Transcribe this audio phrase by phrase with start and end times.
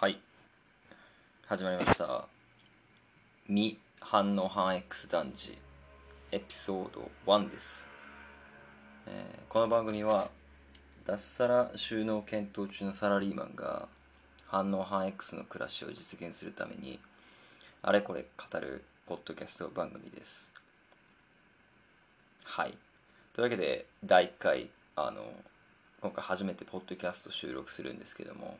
[0.00, 0.18] はい。
[1.46, 2.26] 始まりました
[3.48, 5.58] 「未反応反 X 団地」
[6.32, 7.90] エピソード1です、
[9.06, 10.30] えーこの番組は
[11.04, 13.88] 脱サラ収納検討中のサラリーマンが
[14.46, 16.98] 反応反 X の暮らしを実現するために
[17.82, 20.50] あれこれ語るポッドキャスト番組です。
[22.44, 22.78] はい。
[23.34, 25.30] というわけで第1回あの
[26.00, 28.56] 今回初めてポッドキャスト収録するんですけども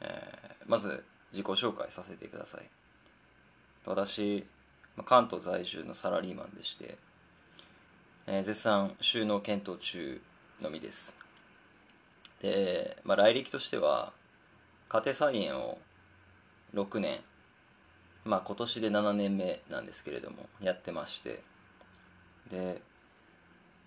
[0.00, 2.64] えーまず自己紹介させてください。
[3.86, 4.44] 私
[5.04, 6.98] 関東在住のサラリーマンでして、
[8.26, 10.20] えー絶賛収納検討中
[10.60, 11.16] のみです。
[12.42, 14.12] で、まあ、来歴としては
[14.88, 15.78] 家庭菜園を
[16.74, 17.20] 6年
[18.24, 21.40] まあ今年で7年目なんですけれどもやってまして。
[22.50, 22.80] で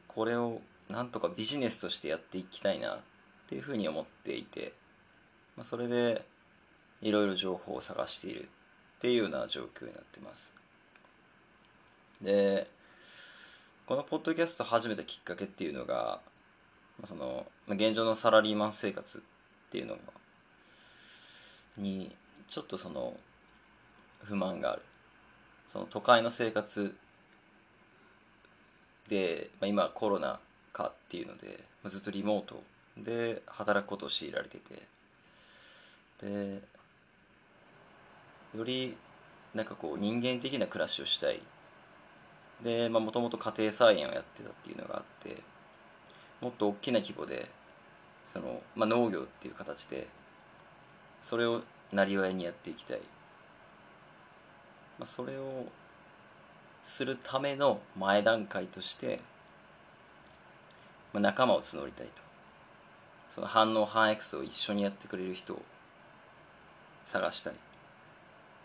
[0.07, 2.99] これをなんとかビジネスとしてやっていきたいなっ
[3.47, 4.73] ていうふうに思っていて。
[5.57, 6.23] まあ、それで
[7.01, 8.45] いろいろ情報を探しているっ
[9.01, 10.53] ていうような状況になってます。
[12.21, 12.67] で
[13.87, 16.21] このポッドキャスト始めたきっかけっていうのが
[16.99, 19.21] まあそのまあ現状のサラリーマン生活っ
[19.71, 19.99] ていうのが
[21.77, 22.15] に
[22.47, 23.17] ちょっとその
[24.23, 24.81] 不満がある。
[25.67, 26.93] その都会の生活
[29.07, 30.39] で、まあ、今コロナ
[30.73, 32.61] 禍っていうので、まあずっとリモート
[32.97, 34.83] で働くことを強いられてて。
[36.21, 36.61] で
[38.55, 38.95] より
[39.53, 41.41] なんかこう人間的な暮らしをしたい。
[42.63, 45.41] でもともと家庭菜園をやってたっていうのがあって
[46.41, 47.47] もっと大きな規模で
[48.23, 50.07] その、まあ、農業っていう形で
[51.23, 52.99] それをなりわいにやっていきたい、
[54.99, 55.65] まあ、それを
[56.83, 59.19] するための前段階として、
[61.13, 62.21] まあ、仲間を募りたいと。
[63.29, 65.61] その反応反 X を一緒にやってくれる人を
[67.05, 67.53] 探したい、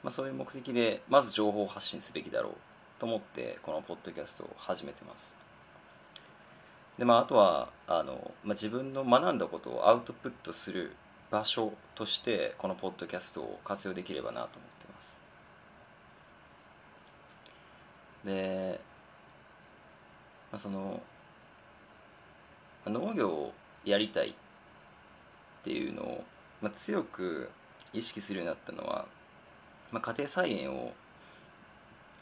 [0.02, 2.52] まあ、そういう目的でまず情報を発信すべきだろう
[2.98, 5.36] と思ってこのポッドキャストを始めてます。
[6.98, 10.92] でまああとはあの、まあ、自分の学んだことをアウトプットする
[11.30, 15.18] 場所としてこのポッドキャストを活用できればなと思ってます。
[18.24, 18.80] で、
[20.52, 21.02] まあ、その
[22.86, 23.52] 農業を
[23.84, 24.34] やりたいっ
[25.64, 26.24] ていうのを、
[26.62, 27.50] まあ、強く
[27.96, 29.06] 意識するようになったのは、
[29.90, 30.92] まあ、家庭菜園を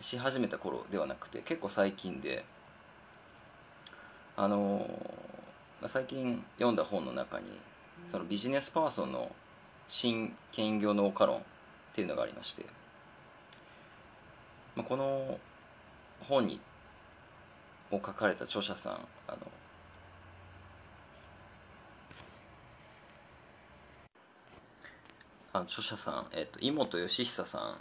[0.00, 2.44] し始めた頃ではなくて結構最近で
[4.36, 4.88] あの
[5.80, 7.46] ま最近読んだ本の中に
[8.06, 9.30] そのビジネスパーソンの
[9.86, 11.40] 新兼業農家論っ
[11.94, 12.64] ていうのがありまして、
[14.76, 15.38] まあ、この
[16.20, 16.60] 本に
[17.90, 18.92] を書かれた著者さん
[19.28, 19.38] あの
[25.54, 27.76] あの著者さん、えっと、井本義久さ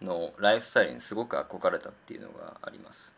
[0.00, 3.14] んのライフスタイルにすごく憧れたっていうのがあります。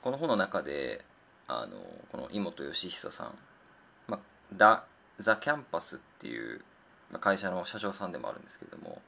[0.00, 1.04] この本の中で
[1.48, 1.76] あの
[2.10, 3.34] この井本義久さん、
[4.08, 4.20] まあ、
[4.56, 4.84] ダ
[5.18, 6.62] ザ・キャンパスっていう
[7.12, 9.02] まあ会社の社長さんでもあるんですけれども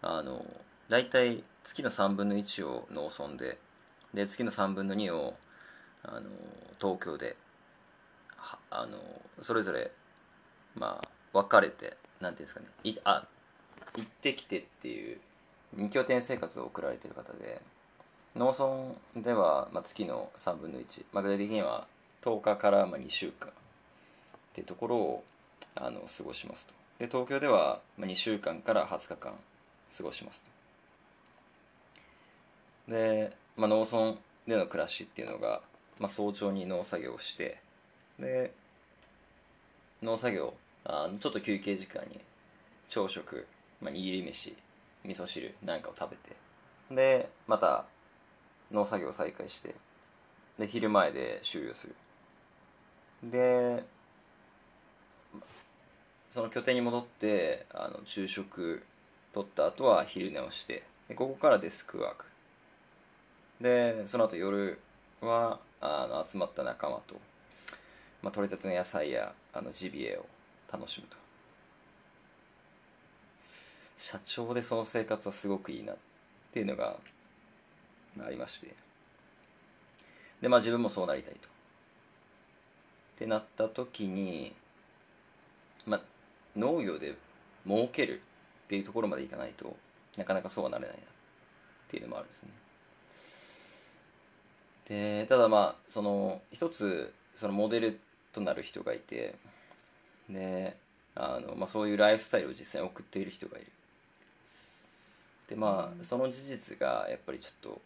[0.00, 0.46] あの
[0.88, 3.58] 大体月の3分の1を農村で
[4.14, 5.36] で月の3分の2を
[6.02, 6.30] あの
[6.80, 7.36] 東京で
[8.38, 8.96] はあの
[9.42, 9.90] それぞれ
[10.74, 12.66] まあ分かれてなんていうんですかね。
[12.84, 13.26] いあ
[13.96, 15.18] 行ってきてっていう
[15.74, 17.60] 二拠点生活を送られてる方で
[18.36, 18.54] 農
[19.14, 21.86] 村では、まあ、月の3分の1、まあ、具体的には
[22.22, 23.52] 10日からまあ2週間っ
[24.54, 25.24] ていうところを
[25.74, 26.74] あの過ごしますと。
[26.98, 29.32] で東京ではまあ2週間から20日間
[29.96, 30.44] 過ごします
[32.86, 32.92] と。
[32.92, 35.60] で、まあ、農村での暮らしっていうのが、
[35.98, 37.60] まあ、早朝に農作業をして
[38.18, 38.52] で
[40.02, 42.20] 農作業あのちょっと休憩時間に
[42.88, 43.46] 朝食、
[43.80, 44.54] まあ、握り飯
[45.04, 46.36] 味噌汁なんかを食べて
[46.90, 47.84] でまた
[48.70, 49.74] 農作業再開して
[50.58, 51.94] で昼前で終了する。
[53.22, 53.84] で
[56.28, 58.84] その拠点に戻ってあの昼食
[59.32, 62.24] 取った後は昼寝をしてでここからデスクワーク。
[63.60, 64.78] でその後夜
[65.20, 67.16] はあの集まった仲間と、
[68.22, 70.26] まあ、取れたての野菜やあのジビエを
[70.72, 71.16] 楽しむと。
[73.96, 75.96] 社長でその生活はすごくいいなっ
[76.52, 76.96] ていうのが
[78.20, 78.74] あありまして。
[80.40, 81.48] でまあ自分もそうなりたいと。
[81.48, 81.50] っ
[83.18, 84.54] てなった時に
[85.86, 86.00] まあ
[86.56, 87.16] 農業で
[87.66, 88.20] 儲ける
[88.64, 89.76] っていうところまでいかないと
[90.16, 91.06] なかなかそうはなれないなっ
[91.88, 92.50] ていうのもあるんですね。
[94.88, 98.00] でただまあその一つそのモデル
[98.32, 99.34] となる人がいて
[100.30, 100.76] で
[101.14, 103.66] あの、まあ、そういうライフスタイルを実際に送っている人がいる。
[105.48, 107.80] でまあその事実がやっぱりちょっと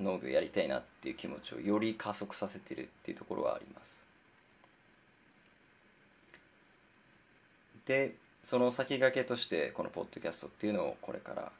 [0.00, 4.04] 農業やりたいなっていう気持ちをより加速させてるっていうところはあります。
[7.86, 11.52] でその先駆けとしてこのポッドキャストっていうのをこれから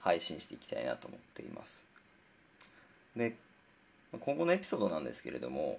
[0.00, 1.86] 配信していきたいなと思っています。
[3.16, 3.36] で
[4.20, 5.78] 今後のエピソードなんですけれども、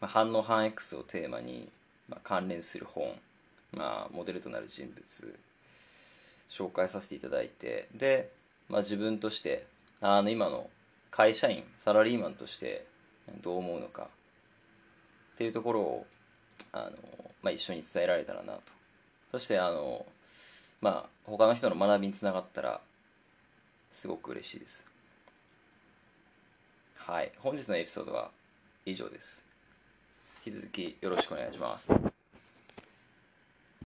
[0.00, 1.68] まあ、反応反 X をテーマに、
[2.08, 3.12] まあ、関連する本、
[3.72, 5.38] まあ、モデルとなる人物
[6.48, 8.30] 紹介させていただいてで、
[8.68, 9.66] まあ、自分として
[10.00, 10.70] あの今の
[11.10, 12.86] 会社員サラリーマンとして
[13.42, 14.08] どう思うのか
[15.34, 16.06] っていうところを
[16.72, 16.90] あの、
[17.42, 18.60] まあ、一緒に伝えられたらなと。
[19.30, 20.06] そしてあの
[20.80, 22.80] まあ他の人の学びにつながったら
[23.92, 24.86] すごく嬉しいです。
[26.96, 27.32] はい。
[27.38, 28.30] 本日のエピソードは
[28.84, 29.47] 以上です。
[30.44, 32.17] 引き続きよろしくお願いします。